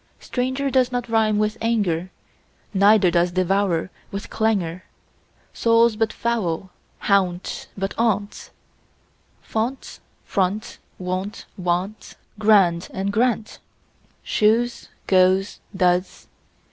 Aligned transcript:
Stranger 0.19 0.71
does 0.71 0.91
not 0.91 1.07
rime 1.07 1.37
with 1.37 1.59
anger, 1.61 2.09
Neither 2.73 3.11
does 3.11 3.31
devour 3.31 3.91
with 4.09 4.31
clangour. 4.31 4.81
Soul, 5.53 5.95
but 5.95 6.11
foul 6.11 6.71
and 7.01 7.07
gaunt, 7.07 7.67
but 7.77 7.93
aunt; 7.99 8.49
Font, 9.43 9.99
front, 10.25 10.79
wont; 10.97 11.45
want, 11.55 12.15
grand, 12.39 12.89
and, 12.91 13.13
grant, 13.13 13.59
Shoes, 14.23 14.89
goes, 15.05 15.59
does. 15.77 16.25